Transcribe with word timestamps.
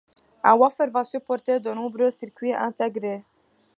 Un 0.51 0.55
wafer 0.61 0.87
va 0.95 1.03
supporter 1.09 1.59
de 1.59 1.75
nombreux 1.75 2.09
circuits 2.09 2.53
intégrés. 2.53 3.23